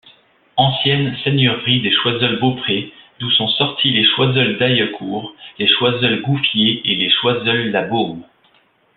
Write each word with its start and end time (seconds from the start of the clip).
Ancienne 0.57 1.15
seigneurie 1.23 1.79
des 1.81 1.91
Choiseul-Beaupré, 1.91 2.91
d'où 3.19 3.29
sont 3.29 3.47
sortis 3.49 3.91
les 3.91 4.03
Choiseul-Daillecourt, 4.03 5.35
les 5.59 5.67
Choiseul-Gouffier 5.67 6.81
et 6.85 6.95
les 6.95 7.11
Choiseul-la-Beaume. 7.11 8.23